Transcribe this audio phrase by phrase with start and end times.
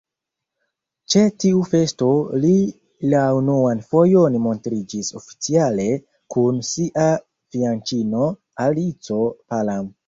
[1.13, 2.07] Ĉe tiu festo
[2.45, 2.53] li
[3.13, 5.89] la unuan fojon montriĝis oficiale
[6.37, 7.09] kun sia
[7.53, 8.29] fianĉino
[8.69, 9.99] Alico Palam.